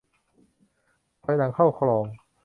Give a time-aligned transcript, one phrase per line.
[1.23, 2.05] ถอยหลังเข้าคลอง